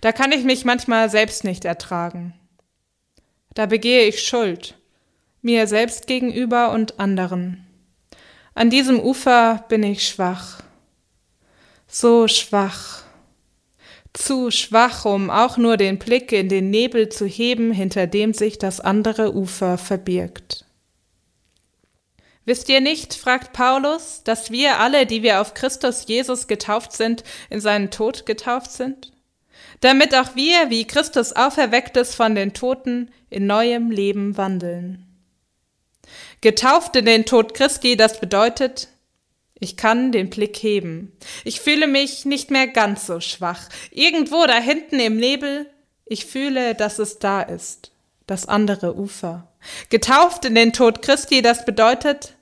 Da 0.00 0.12
kann 0.12 0.32
ich 0.32 0.44
mich 0.44 0.64
manchmal 0.64 1.10
selbst 1.10 1.44
nicht 1.44 1.64
ertragen. 1.64 2.34
Da 3.54 3.66
begehe 3.66 4.06
ich 4.06 4.22
Schuld, 4.22 4.76
mir 5.42 5.66
selbst 5.66 6.06
gegenüber 6.06 6.72
und 6.72 6.98
anderen. 6.98 7.66
An 8.54 8.70
diesem 8.70 8.98
Ufer 8.98 9.64
bin 9.68 9.82
ich 9.82 10.06
schwach, 10.06 10.62
so 11.86 12.28
schwach, 12.28 13.02
zu 14.12 14.50
schwach, 14.50 15.04
um 15.04 15.30
auch 15.30 15.56
nur 15.56 15.76
den 15.76 15.98
Blick 15.98 16.32
in 16.32 16.48
den 16.48 16.70
Nebel 16.70 17.08
zu 17.08 17.26
heben, 17.26 17.72
hinter 17.72 18.06
dem 18.06 18.34
sich 18.34 18.58
das 18.58 18.80
andere 18.80 19.34
Ufer 19.34 19.78
verbirgt. 19.78 20.66
Wisst 22.44 22.68
ihr 22.68 22.80
nicht, 22.80 23.14
fragt 23.14 23.52
Paulus, 23.52 24.22
dass 24.24 24.50
wir 24.50 24.80
alle, 24.80 25.06
die 25.06 25.22
wir 25.22 25.40
auf 25.40 25.54
Christus 25.54 26.06
Jesus 26.06 26.48
getauft 26.48 26.92
sind, 26.92 27.22
in 27.50 27.60
seinen 27.60 27.90
Tod 27.90 28.26
getauft 28.26 28.72
sind? 28.72 29.12
Damit 29.80 30.14
auch 30.14 30.34
wir, 30.34 30.70
wie 30.70 30.86
Christus 30.86 31.32
auferweckt 31.32 31.96
ist 31.96 32.14
von 32.14 32.34
den 32.34 32.52
Toten, 32.52 33.10
in 33.30 33.46
neuem 33.46 33.90
Leben 33.90 34.36
wandeln. 34.36 35.06
Getauft 36.40 36.96
in 36.96 37.06
den 37.06 37.24
Tod 37.24 37.54
Christi, 37.54 37.96
das 37.96 38.20
bedeutet, 38.20 38.88
ich 39.58 39.76
kann 39.76 40.10
den 40.10 40.28
Blick 40.28 40.56
heben. 40.56 41.12
Ich 41.44 41.60
fühle 41.60 41.86
mich 41.86 42.24
nicht 42.24 42.50
mehr 42.50 42.66
ganz 42.66 43.06
so 43.06 43.20
schwach. 43.20 43.68
Irgendwo 43.92 44.44
da 44.46 44.58
hinten 44.58 44.98
im 44.98 45.16
Nebel, 45.16 45.70
ich 46.04 46.26
fühle, 46.26 46.74
dass 46.74 46.98
es 46.98 47.20
da 47.20 47.42
ist, 47.42 47.91
das 48.26 48.46
andere 48.46 48.96
Ufer. 48.96 49.48
Getauft 49.88 50.44
in 50.44 50.54
den 50.54 50.72
Tod 50.72 51.02
Christi, 51.02 51.42
das 51.42 51.64
bedeutet, 51.64 52.34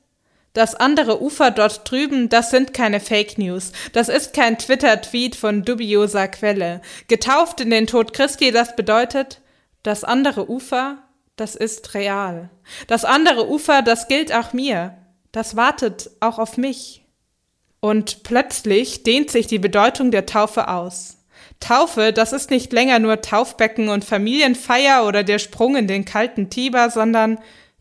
das 0.52 0.74
andere 0.74 1.22
Ufer 1.22 1.52
dort 1.52 1.88
drüben, 1.88 2.28
das 2.28 2.50
sind 2.50 2.74
keine 2.74 2.98
Fake 2.98 3.38
News. 3.38 3.72
Das 3.92 4.08
ist 4.08 4.34
kein 4.34 4.58
Twitter-Tweet 4.58 5.36
von 5.36 5.62
dubioser 5.62 6.26
Quelle. 6.26 6.80
Getauft 7.06 7.60
in 7.60 7.70
den 7.70 7.86
Tod 7.86 8.12
Christi, 8.12 8.50
das 8.50 8.74
bedeutet, 8.74 9.40
das 9.84 10.02
andere 10.02 10.50
Ufer, 10.50 10.98
das 11.36 11.54
ist 11.54 11.94
real. 11.94 12.50
Das 12.88 13.04
andere 13.04 13.48
Ufer, 13.48 13.82
das 13.82 14.08
gilt 14.08 14.34
auch 14.34 14.52
mir. 14.52 14.96
Das 15.32 15.54
wartet 15.54 16.10
auch 16.18 16.38
auf 16.38 16.56
mich. 16.56 17.04
Und 17.78 18.24
plötzlich 18.24 19.04
dehnt 19.04 19.30
sich 19.30 19.46
die 19.46 19.60
Bedeutung 19.60 20.10
der 20.10 20.26
Taufe 20.26 20.68
aus. 20.68 21.16
Taufe, 21.60 22.12
das 22.12 22.32
ist 22.32 22.50
nicht 22.50 22.72
länger 22.72 22.98
nur 22.98 23.20
Taufbecken 23.20 23.90
und 23.90 24.04
Familienfeier 24.04 25.06
oder 25.06 25.22
der 25.22 25.38
Sprung 25.38 25.76
in 25.76 25.86
den 25.86 26.04
kalten 26.04 26.50
Tiber, 26.50 26.90
sondern 26.90 27.38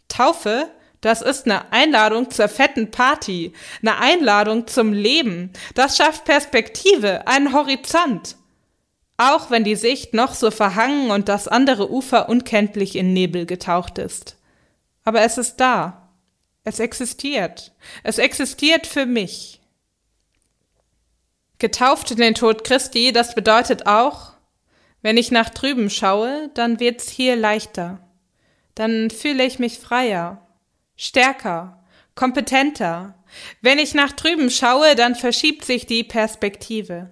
Taufe, 0.09 0.69
das 1.01 1.21
ist 1.21 1.45
eine 1.45 1.71
Einladung 1.71 2.29
zur 2.29 2.49
fetten 2.49 2.91
Party, 2.91 3.53
eine 3.81 3.97
Einladung 3.99 4.67
zum 4.67 4.91
Leben. 4.91 5.51
Das 5.73 5.95
schafft 5.95 6.25
Perspektive, 6.25 7.25
einen 7.25 7.53
Horizont. 7.53 8.35
Auch 9.17 9.49
wenn 9.49 9.63
die 9.63 9.75
Sicht 9.75 10.13
noch 10.13 10.33
so 10.33 10.51
verhangen 10.51 11.11
und 11.11 11.29
das 11.29 11.47
andere 11.47 11.91
Ufer 11.91 12.29
unkenntlich 12.29 12.95
in 12.95 13.13
Nebel 13.13 13.45
getaucht 13.45 13.97
ist. 13.97 14.37
Aber 15.03 15.21
es 15.21 15.37
ist 15.37 15.57
da. 15.57 16.09
Es 16.63 16.79
existiert. 16.79 17.73
Es 18.03 18.17
existiert 18.17 18.85
für 18.85 19.05
mich. 19.05 19.58
Getauft 21.59 22.11
in 22.11 22.17
den 22.17 22.35
Tod 22.35 22.63
Christi, 22.63 23.11
das 23.11 23.35
bedeutet 23.35 23.85
auch, 23.85 24.31
wenn 25.01 25.17
ich 25.17 25.31
nach 25.31 25.49
drüben 25.49 25.89
schaue, 25.89 26.49
dann 26.53 26.79
wird's 26.79 27.09
hier 27.09 27.35
leichter. 27.35 27.99
Dann 28.75 29.09
fühle 29.09 29.45
ich 29.45 29.59
mich 29.59 29.79
freier, 29.79 30.47
stärker, 30.95 31.83
kompetenter. 32.15 33.15
Wenn 33.61 33.77
ich 33.77 33.93
nach 33.93 34.13
drüben 34.13 34.49
schaue, 34.49 34.95
dann 34.95 35.15
verschiebt 35.15 35.65
sich 35.65 35.85
die 35.85 36.03
Perspektive. 36.03 37.09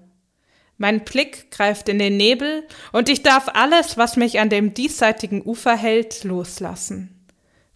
Mein 0.78 1.04
Blick 1.04 1.52
greift 1.52 1.90
in 1.90 2.00
den 2.00 2.18
Nebel 2.18 2.68
und 2.92 3.10
ich 3.10 3.24
darf 3.24 3.50
alles, 3.54 3.98
was 3.98 4.16
mich 4.16 4.40
an 4.40 4.50
dem 4.50 4.74
diesseitigen 4.74 5.42
Ufer 5.46 5.76
hält, 5.76 6.24
loslassen. 6.24 7.26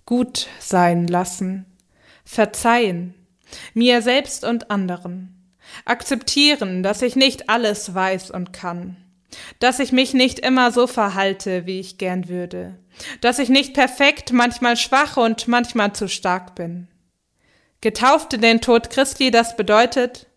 Gut 0.06 0.48
sein 0.60 1.08
lassen. 1.08 1.66
Verzeihen. 2.24 3.16
Mir 3.74 4.02
selbst 4.02 4.46
und 4.46 4.72
anderen. 4.72 5.41
Akzeptieren, 5.86 6.84
dass 6.84 7.02
ich 7.02 7.16
nicht 7.16 7.50
alles 7.50 7.94
weiß 7.94 8.32
und 8.32 8.54
kann. 8.54 8.98
Dass 9.60 9.80
ich 9.80 9.92
mich 9.92 10.14
nicht 10.14 10.40
immer 10.40 10.72
so 10.72 10.88
verhalte, 10.88 11.66
wie 11.66 11.80
ich 11.80 11.98
gern 11.98 12.28
würde. 12.28 12.78
Dass 13.22 13.40
ich 13.40 13.50
nicht 13.50 13.74
perfekt, 13.74 14.34
manchmal 14.34 14.76
schwach 14.78 15.18
und 15.18 15.48
manchmal 15.48 15.94
zu 15.94 16.08
stark 16.08 16.56
bin. 16.56 16.88
Getauft 17.80 18.34
in 18.34 18.42
den 18.42 18.62
Tod 18.62 18.90
Christi, 18.90 19.32
das 19.32 19.56
bedeutet, 19.56 20.28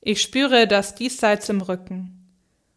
ich 0.00 0.20
spüre 0.20 0.68
das 0.68 0.94
Diesseits 0.94 1.48
im 1.48 1.60
Rücken. 1.60 2.28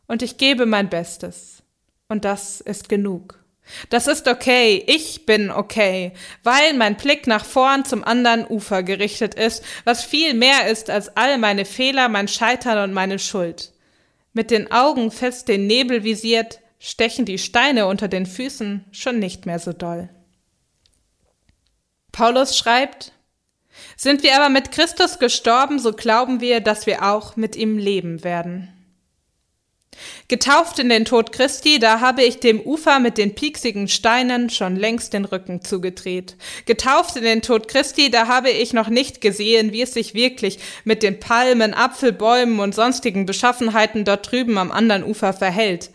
Und 0.07 0.21
ich 0.21 0.37
gebe 0.37 0.65
mein 0.65 0.89
Bestes. 0.89 1.61
Und 2.07 2.23
das 2.23 2.61
ist 2.61 2.87
genug. 2.87 3.43
Das 3.89 4.07
ist 4.07 4.27
okay, 4.27 4.83
ich 4.87 5.25
bin 5.25 5.51
okay, 5.51 6.13
weil 6.43 6.73
mein 6.75 6.95
Blick 6.95 7.27
nach 7.27 7.45
vorn 7.45 7.85
zum 7.85 8.03
anderen 8.03 8.45
Ufer 8.47 8.83
gerichtet 8.83 9.35
ist, 9.35 9.63
was 9.83 10.03
viel 10.03 10.33
mehr 10.33 10.67
ist 10.67 10.89
als 10.89 11.15
all 11.17 11.37
meine 11.37 11.65
Fehler, 11.65 12.09
mein 12.09 12.27
Scheitern 12.27 12.89
und 12.89 12.93
meine 12.93 13.19
Schuld. 13.19 13.73
Mit 14.33 14.51
den 14.51 14.71
Augen 14.71 15.11
fest 15.11 15.47
den 15.47 15.67
Nebel 15.67 16.03
visiert, 16.03 16.59
stechen 16.79 17.25
die 17.25 17.39
Steine 17.39 17.87
unter 17.87 18.07
den 18.07 18.25
Füßen 18.25 18.85
schon 18.91 19.19
nicht 19.19 19.45
mehr 19.45 19.59
so 19.59 19.73
doll. 19.73 20.09
Paulus 22.11 22.57
schreibt, 22.57 23.11
sind 23.95 24.23
wir 24.23 24.35
aber 24.35 24.49
mit 24.49 24.71
Christus 24.71 25.19
gestorben, 25.19 25.79
so 25.79 25.91
glauben 25.91 26.41
wir, 26.41 26.61
dass 26.61 26.85
wir 26.85 27.03
auch 27.03 27.35
mit 27.35 27.55
ihm 27.55 27.77
leben 27.77 28.23
werden. 28.23 28.76
Getauft 30.27 30.79
in 30.79 30.89
den 30.89 31.05
Tod 31.05 31.31
Christi, 31.31 31.79
da 31.79 31.99
habe 31.99 32.23
ich 32.23 32.39
dem 32.39 32.59
Ufer 32.59 32.99
mit 32.99 33.17
den 33.17 33.35
pieksigen 33.35 33.87
Steinen 33.87 34.49
schon 34.49 34.75
längst 34.75 35.13
den 35.13 35.25
Rücken 35.25 35.61
zugedreht. 35.61 36.35
Getauft 36.65 37.15
in 37.15 37.23
den 37.23 37.41
Tod 37.41 37.67
Christi, 37.67 38.11
da 38.11 38.27
habe 38.27 38.49
ich 38.49 38.73
noch 38.73 38.89
nicht 38.89 39.21
gesehen, 39.21 39.71
wie 39.71 39.81
es 39.81 39.93
sich 39.93 40.13
wirklich 40.13 40.59
mit 40.83 41.03
den 41.03 41.19
Palmen, 41.19 41.73
Apfelbäumen 41.73 42.59
und 42.59 42.75
sonstigen 42.75 43.25
Beschaffenheiten 43.25 44.05
dort 44.05 44.31
drüben 44.31 44.57
am 44.57 44.71
anderen 44.71 45.03
Ufer 45.03 45.33
verhält. 45.33 45.91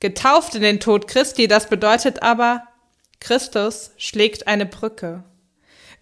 Getauft 0.00 0.54
in 0.54 0.62
den 0.62 0.80
Tod 0.80 1.08
Christi, 1.08 1.48
das 1.48 1.68
bedeutet 1.68 2.22
aber, 2.22 2.64
Christus 3.20 3.92
schlägt 3.96 4.46
eine 4.46 4.66
Brücke 4.66 5.24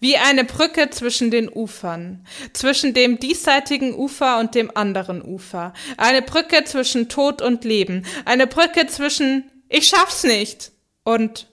wie 0.03 0.17
eine 0.17 0.43
Brücke 0.43 0.89
zwischen 0.89 1.31
den 1.31 1.47
Ufern, 1.47 2.27
zwischen 2.51 2.93
dem 2.93 3.19
diesseitigen 3.19 3.95
Ufer 3.95 4.37
und 4.37 4.53
dem 4.53 4.69
anderen 4.75 5.21
Ufer, 5.21 5.73
eine 5.95 6.21
Brücke 6.21 6.65
zwischen 6.65 7.07
Tod 7.07 7.41
und 7.41 7.63
Leben, 7.63 8.05
eine 8.25 8.45
Brücke 8.45 8.85
zwischen 8.87 9.49
ich 9.69 9.87
schaff's 9.87 10.25
nicht 10.25 10.73
und 11.05 11.47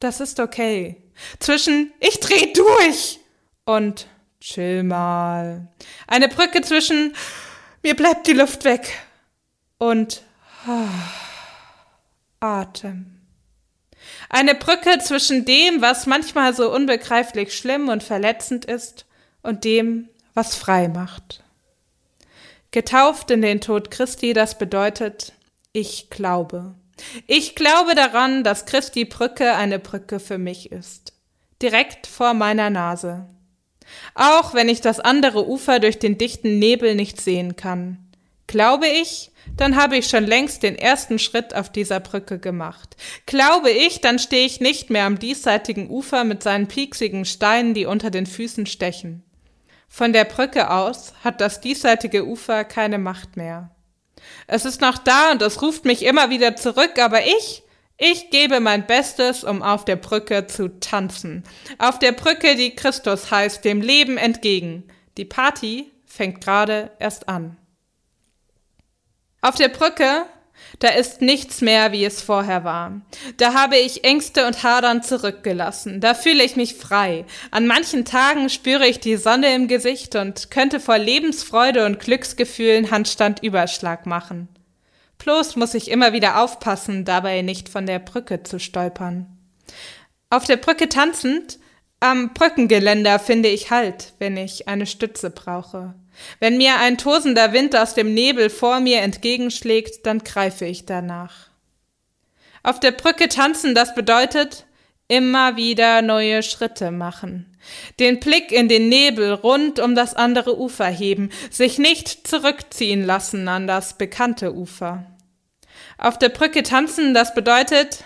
das 0.00 0.18
ist 0.18 0.40
okay, 0.40 0.96
zwischen 1.38 1.92
ich 2.00 2.18
dreh 2.18 2.52
durch 2.52 3.20
und 3.66 4.08
chill 4.40 4.82
mal. 4.82 5.68
Eine 6.08 6.26
Brücke 6.26 6.60
zwischen 6.62 7.14
mir 7.84 7.94
bleibt 7.94 8.26
die 8.26 8.32
Luft 8.32 8.64
weg 8.64 8.98
und 9.78 10.22
Atem. 12.40 13.11
Eine 14.34 14.54
Brücke 14.54 14.98
zwischen 14.98 15.44
dem, 15.44 15.82
was 15.82 16.06
manchmal 16.06 16.54
so 16.54 16.74
unbegreiflich 16.74 17.54
schlimm 17.54 17.90
und 17.90 18.02
verletzend 18.02 18.64
ist, 18.64 19.04
und 19.42 19.64
dem, 19.64 20.08
was 20.32 20.54
frei 20.54 20.88
macht. 20.88 21.44
Getauft 22.70 23.30
in 23.30 23.42
den 23.42 23.60
Tod 23.60 23.90
Christi, 23.90 24.32
das 24.32 24.56
bedeutet, 24.56 25.34
ich 25.72 26.08
glaube. 26.08 26.74
Ich 27.26 27.54
glaube 27.54 27.94
daran, 27.94 28.42
dass 28.42 28.64
Christi 28.64 29.04
Brücke 29.04 29.54
eine 29.54 29.78
Brücke 29.78 30.18
für 30.18 30.38
mich 30.38 30.72
ist. 30.72 31.12
Direkt 31.60 32.06
vor 32.06 32.32
meiner 32.32 32.70
Nase. 32.70 33.26
Auch 34.14 34.54
wenn 34.54 34.70
ich 34.70 34.80
das 34.80 34.98
andere 34.98 35.46
Ufer 35.46 35.78
durch 35.78 35.98
den 35.98 36.16
dichten 36.16 36.58
Nebel 36.58 36.94
nicht 36.94 37.20
sehen 37.20 37.56
kann. 37.56 37.98
Glaube 38.46 38.86
ich, 38.86 39.31
dann 39.56 39.76
habe 39.76 39.96
ich 39.96 40.08
schon 40.08 40.24
längst 40.24 40.62
den 40.62 40.76
ersten 40.76 41.18
Schritt 41.18 41.54
auf 41.54 41.70
dieser 41.70 42.00
Brücke 42.00 42.38
gemacht. 42.38 42.96
Glaube 43.26 43.70
ich, 43.70 44.00
dann 44.00 44.18
stehe 44.18 44.46
ich 44.46 44.60
nicht 44.60 44.90
mehr 44.90 45.04
am 45.04 45.18
diesseitigen 45.18 45.90
Ufer 45.90 46.24
mit 46.24 46.42
seinen 46.42 46.68
pieksigen 46.68 47.24
Steinen, 47.24 47.74
die 47.74 47.86
unter 47.86 48.10
den 48.10 48.26
Füßen 48.26 48.66
stechen. 48.66 49.22
Von 49.88 50.12
der 50.12 50.24
Brücke 50.24 50.70
aus 50.70 51.12
hat 51.22 51.40
das 51.40 51.60
diesseitige 51.60 52.26
Ufer 52.26 52.64
keine 52.64 52.98
Macht 52.98 53.36
mehr. 53.36 53.74
Es 54.46 54.64
ist 54.64 54.80
noch 54.80 54.98
da 54.98 55.32
und 55.32 55.42
es 55.42 55.60
ruft 55.60 55.84
mich 55.84 56.04
immer 56.04 56.30
wieder 56.30 56.56
zurück, 56.56 56.98
aber 56.98 57.26
ich, 57.26 57.62
ich 57.98 58.30
gebe 58.30 58.60
mein 58.60 58.86
Bestes, 58.86 59.44
um 59.44 59.62
auf 59.62 59.84
der 59.84 59.96
Brücke 59.96 60.46
zu 60.46 60.80
tanzen. 60.80 61.44
Auf 61.78 61.98
der 61.98 62.12
Brücke, 62.12 62.56
die 62.56 62.74
Christus 62.74 63.30
heißt, 63.30 63.64
dem 63.64 63.80
Leben 63.80 64.16
entgegen. 64.16 64.84
Die 65.18 65.24
Party 65.24 65.92
fängt 66.06 66.42
gerade 66.42 66.90
erst 66.98 67.28
an. 67.28 67.56
Auf 69.44 69.56
der 69.56 69.68
Brücke, 69.68 70.24
da 70.78 70.88
ist 70.90 71.20
nichts 71.20 71.60
mehr, 71.60 71.90
wie 71.90 72.04
es 72.04 72.22
vorher 72.22 72.62
war. 72.62 73.00
Da 73.38 73.54
habe 73.54 73.76
ich 73.76 74.04
Ängste 74.04 74.46
und 74.46 74.62
Hadern 74.62 75.02
zurückgelassen. 75.02 76.00
Da 76.00 76.14
fühle 76.14 76.44
ich 76.44 76.54
mich 76.54 76.76
frei. 76.76 77.24
An 77.50 77.66
manchen 77.66 78.04
Tagen 78.04 78.48
spüre 78.50 78.86
ich 78.86 79.00
die 79.00 79.16
Sonne 79.16 79.52
im 79.52 79.66
Gesicht 79.66 80.14
und 80.14 80.52
könnte 80.52 80.78
vor 80.78 80.96
Lebensfreude 80.96 81.84
und 81.86 81.98
Glücksgefühlen 81.98 82.92
Handstandüberschlag 82.92 84.06
machen. 84.06 84.46
Bloß 85.18 85.56
muss 85.56 85.74
ich 85.74 85.90
immer 85.90 86.12
wieder 86.12 86.40
aufpassen, 86.40 87.04
dabei 87.04 87.42
nicht 87.42 87.68
von 87.68 87.84
der 87.84 87.98
Brücke 87.98 88.44
zu 88.44 88.60
stolpern. 88.60 89.26
Auf 90.30 90.44
der 90.44 90.56
Brücke 90.56 90.88
tanzend, 90.88 91.58
am 91.98 92.32
Brückengeländer 92.32 93.18
finde 93.18 93.48
ich 93.48 93.72
Halt, 93.72 94.12
wenn 94.20 94.36
ich 94.36 94.68
eine 94.68 94.86
Stütze 94.86 95.30
brauche. 95.30 95.94
Wenn 96.40 96.56
mir 96.56 96.78
ein 96.78 96.98
tosender 96.98 97.52
Wind 97.52 97.76
aus 97.76 97.94
dem 97.94 98.14
Nebel 98.14 98.50
vor 98.50 98.80
mir 98.80 99.00
entgegenschlägt, 99.00 100.06
dann 100.06 100.20
greife 100.20 100.64
ich 100.64 100.86
danach. 100.86 101.50
Auf 102.62 102.80
der 102.80 102.92
Brücke 102.92 103.28
tanzen, 103.28 103.74
das 103.74 103.94
bedeutet 103.94 104.66
immer 105.08 105.56
wieder 105.56 106.00
neue 106.00 106.42
Schritte 106.42 106.90
machen. 106.90 107.56
Den 107.98 108.20
Blick 108.20 108.50
in 108.50 108.68
den 108.68 108.88
Nebel 108.88 109.32
rund 109.32 109.78
um 109.78 109.94
das 109.94 110.14
andere 110.14 110.58
Ufer 110.58 110.86
heben, 110.86 111.30
sich 111.50 111.78
nicht 111.78 112.26
zurückziehen 112.26 113.04
lassen 113.04 113.46
an 113.48 113.66
das 113.66 113.98
bekannte 113.98 114.54
Ufer. 114.54 115.06
Auf 115.98 116.18
der 116.18 116.28
Brücke 116.28 116.62
tanzen, 116.62 117.14
das 117.14 117.34
bedeutet, 117.34 118.04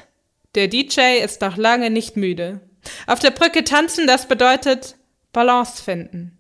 der 0.55 0.69
DJ 0.69 1.19
ist 1.23 1.41
noch 1.41 1.57
lange 1.57 1.91
nicht 1.91 2.17
müde. 2.17 2.61
Auf 3.07 3.19
der 3.19 3.31
Brücke 3.31 3.65
tanzen, 3.65 4.07
das 4.07 4.27
bedeutet 4.27 4.97
Balance 5.33 5.83
finden 5.83 6.36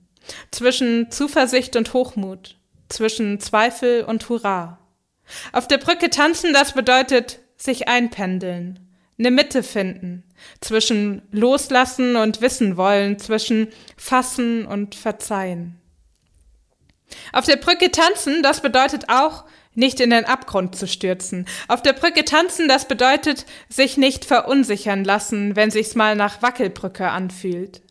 zwischen 0.50 1.10
Zuversicht 1.10 1.76
und 1.76 1.92
Hochmut, 1.92 2.56
zwischen 2.88 3.40
Zweifel 3.40 4.04
und 4.04 4.28
Hurra. 4.28 4.78
Auf 5.52 5.66
der 5.66 5.78
Brücke 5.78 6.10
tanzen, 6.10 6.52
das 6.52 6.72
bedeutet 6.72 7.40
sich 7.56 7.88
einpendeln, 7.88 8.80
eine 9.18 9.30
Mitte 9.30 9.62
finden, 9.62 10.24
zwischen 10.60 11.22
Loslassen 11.32 12.16
und 12.16 12.40
Wissen 12.40 12.76
wollen, 12.76 13.18
zwischen 13.18 13.68
Fassen 13.96 14.66
und 14.66 14.94
Verzeihen. 14.94 15.80
Auf 17.32 17.46
der 17.46 17.56
Brücke 17.56 17.90
tanzen, 17.90 18.42
das 18.42 18.60
bedeutet 18.60 19.08
auch, 19.08 19.44
nicht 19.74 20.00
in 20.00 20.10
den 20.10 20.24
Abgrund 20.24 20.74
zu 20.74 20.88
stürzen. 20.88 21.46
Auf 21.68 21.82
der 21.82 21.92
Brücke 21.92 22.24
tanzen, 22.24 22.66
das 22.66 22.88
bedeutet, 22.88 23.44
sich 23.68 23.96
nicht 23.96 24.24
verunsichern 24.24 25.04
lassen, 25.04 25.54
wenn 25.54 25.70
sich's 25.70 25.94
mal 25.94 26.16
nach 26.16 26.40
Wackelbrücke 26.42 27.10
anfühlt. 27.10 27.82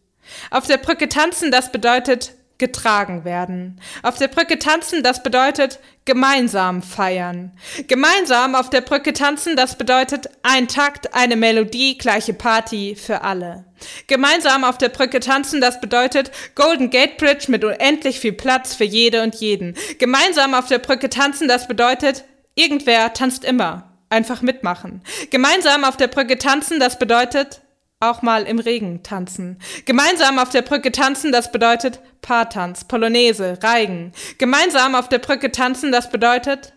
Auf 0.52 0.68
der 0.68 0.78
Brücke 0.78 1.10
tanzen, 1.10 1.52
das 1.52 1.72
bedeutet 1.72 2.34
getragen 2.58 3.26
werden. 3.26 3.82
Auf 4.02 4.18
der 4.18 4.30
Brücke 4.30 4.58
tanzen, 4.58 5.04
das 5.04 5.24
bedeutet 5.24 5.80
gemeinsam 6.06 6.82
feiern. 6.82 7.52
Gemeinsam 7.88 8.56
auf 8.56 8.70
der 8.70 8.82
Brücke 8.82 9.12
tanzen, 9.12 9.58
das 9.58 9.78
bedeutet 9.78 10.30
ein 10.44 10.68
Takt, 10.68 11.14
eine 11.14 11.36
Melodie, 11.36 11.98
gleiche 11.98 12.34
Party 12.34 12.96
für 12.96 13.24
alle. 13.24 13.66
Gemeinsam 14.08 14.64
auf 14.64 14.78
der 14.78 14.90
Brücke 14.90 15.20
tanzen, 15.20 15.60
das 15.60 15.82
bedeutet 15.82 16.32
Golden 16.56 16.90
Gate 16.90 17.18
Bridge 17.18 17.46
mit 17.50 17.66
unendlich 17.66 18.20
viel 18.20 18.34
Platz 18.34 18.74
für 18.74 18.86
jede 18.86 19.24
und 19.24 19.36
jeden. 19.36 19.76
Gemeinsam 20.00 20.54
auf 20.54 20.68
der 20.68 20.80
Brücke 20.80 21.10
tanzen, 21.10 21.50
das 21.50 21.68
bedeutet 21.68 22.24
irgendwer 22.56 23.14
tanzt 23.14 23.44
immer. 23.44 23.92
Einfach 24.10 24.42
mitmachen. 24.42 25.02
Gemeinsam 25.32 25.84
auf 25.84 25.98
der 25.98 26.08
Brücke 26.08 26.38
tanzen, 26.38 26.80
das 26.80 27.00
bedeutet 27.00 27.62
auch 28.10 28.22
mal 28.22 28.44
im 28.44 28.60
Regen 28.60 29.04
tanzen. 29.04 29.60
Gemeinsam 29.86 30.40
auf 30.40 30.50
der 30.50 30.62
Brücke 30.62 30.92
tanzen, 30.92 31.32
das 31.32 31.52
bedeutet 31.52 32.00
Paartanz, 32.22 32.86
Polonaise, 32.86 33.60
Reigen. 33.62 34.12
Gemeinsam 34.38 34.96
auf 34.96 35.10
der 35.10 35.20
Brücke 35.20 35.52
tanzen, 35.52 35.92
das 35.92 36.10
bedeutet 36.10 36.74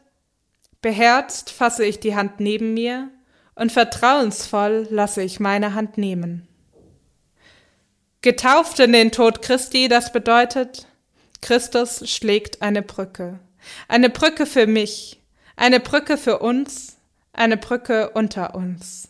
beherzt 0.80 1.50
fasse 1.50 1.84
ich 1.84 2.00
die 2.00 2.14
Hand 2.14 2.40
neben 2.40 2.74
mir 2.74 3.10
und 3.54 3.72
vertrauensvoll 3.72 4.86
lasse 4.90 5.22
ich 5.22 5.40
meine 5.40 5.74
Hand 5.74 5.98
nehmen. 5.98 6.46
Getauft 8.20 8.78
in 8.80 8.92
den 8.92 9.12
Tod 9.12 9.42
Christi, 9.42 9.88
das 9.88 10.12
bedeutet, 10.12 10.86
Christus 11.40 12.08
schlägt 12.10 12.62
eine 12.62 12.82
Brücke. 12.82 13.38
Eine 13.86 14.10
Brücke 14.10 14.46
für 14.46 14.66
mich, 14.66 15.20
eine 15.56 15.80
Brücke 15.80 16.16
für 16.16 16.38
uns, 16.38 16.96
eine 17.32 17.56
Brücke 17.56 18.10
unter 18.10 18.54
uns. 18.54 19.08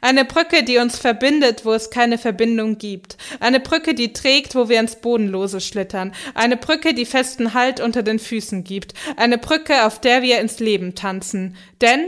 Eine 0.00 0.24
Brücke, 0.24 0.62
die 0.62 0.78
uns 0.78 0.98
verbindet, 0.98 1.64
wo 1.64 1.72
es 1.72 1.90
keine 1.90 2.18
Verbindung 2.18 2.78
gibt. 2.78 3.16
Eine 3.40 3.60
Brücke, 3.60 3.94
die 3.94 4.12
trägt, 4.12 4.54
wo 4.54 4.68
wir 4.68 4.80
ins 4.80 4.96
Bodenlose 4.96 5.60
schlittern. 5.60 6.12
Eine 6.34 6.56
Brücke, 6.56 6.94
die 6.94 7.06
festen 7.06 7.54
Halt 7.54 7.80
unter 7.80 8.02
den 8.02 8.18
Füßen 8.18 8.64
gibt. 8.64 8.94
Eine 9.16 9.38
Brücke, 9.38 9.84
auf 9.84 10.00
der 10.00 10.22
wir 10.22 10.40
ins 10.40 10.58
Leben 10.60 10.94
tanzen. 10.94 11.56
Denn 11.80 12.00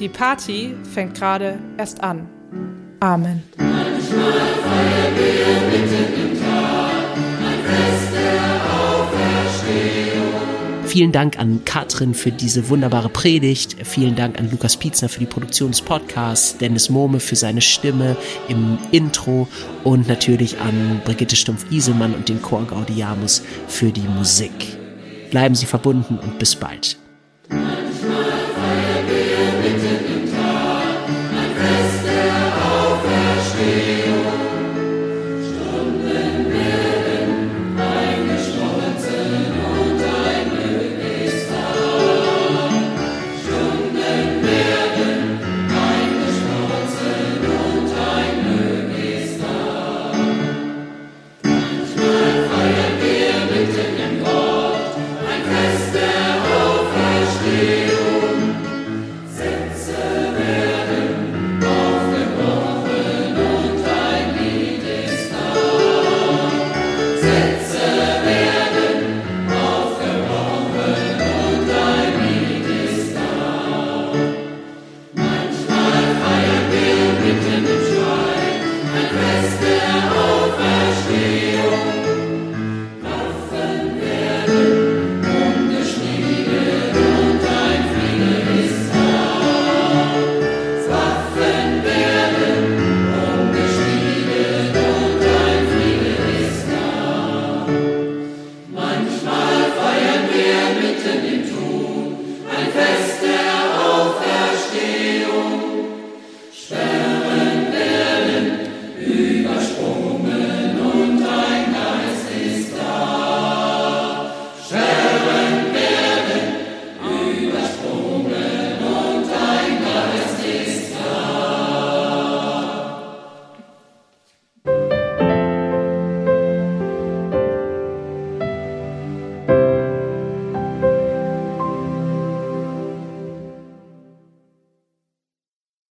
die 0.00 0.08
Party 0.08 0.74
fängt 0.92 1.14
gerade 1.14 1.58
erst 1.78 2.02
an. 2.02 2.28
Amen. 3.00 3.42
Manchmal 3.58 4.32
feiern 4.32 5.14
wir 5.16 5.78
mitten 5.78 6.30
im 6.30 6.40
Tag 6.40 7.16
ein 7.16 7.60
Fest 7.64 8.12
der 8.12 8.54
Auferstehung. 8.80 10.03
Vielen 10.94 11.10
Dank 11.10 11.40
an 11.40 11.64
Katrin 11.64 12.14
für 12.14 12.30
diese 12.30 12.68
wunderbare 12.68 13.08
Predigt. 13.08 13.74
Vielen 13.82 14.14
Dank 14.14 14.38
an 14.38 14.48
Lukas 14.48 14.76
Pietzner 14.76 15.08
für 15.08 15.18
die 15.18 15.26
Produktion 15.26 15.72
des 15.72 15.82
Podcasts, 15.82 16.56
Dennis 16.56 16.88
Mohme 16.88 17.18
für 17.18 17.34
seine 17.34 17.62
Stimme 17.62 18.16
im 18.46 18.78
Intro 18.92 19.48
und 19.82 20.06
natürlich 20.06 20.60
an 20.60 21.00
Brigitte 21.04 21.34
Stumpf-Iselmann 21.34 22.14
und 22.14 22.28
den 22.28 22.40
Chor 22.40 22.64
Gaudiamus 22.64 23.42
für 23.66 23.90
die 23.90 24.06
Musik. 24.06 24.52
Bleiben 25.32 25.56
Sie 25.56 25.66
verbunden 25.66 26.16
und 26.16 26.38
bis 26.38 26.54
bald. 26.54 26.96